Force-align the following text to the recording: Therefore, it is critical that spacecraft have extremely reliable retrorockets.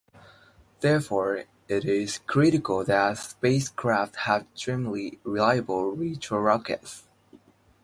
Therefore, 0.79 1.43
it 1.67 1.85
is 1.85 2.21
critical 2.25 2.83
that 2.85 3.19
spacecraft 3.19 4.15
have 4.15 4.47
extremely 4.51 5.19
reliable 5.23 5.95
retrorockets. 5.95 7.03